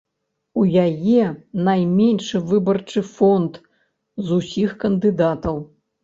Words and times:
У 0.59 0.61
яе 0.83 1.25
найменшы 1.67 2.41
выбарчы 2.51 3.03
фонд 3.17 3.59
з 4.31 4.39
усіх 4.39 4.73
кандыдатаў. 4.85 5.61